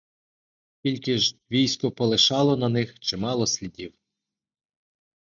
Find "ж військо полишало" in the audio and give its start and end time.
1.19-2.57